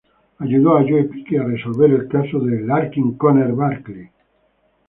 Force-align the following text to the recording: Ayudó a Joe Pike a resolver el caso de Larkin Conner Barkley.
Ayudó 0.39 0.77
a 0.77 0.81
Joe 0.81 1.03
Pike 1.03 1.37
a 1.37 1.43
resolver 1.43 1.91
el 1.91 2.07
caso 2.07 2.39
de 2.39 2.61
Larkin 2.61 3.17
Conner 3.19 3.53
Barkley. 3.53 4.09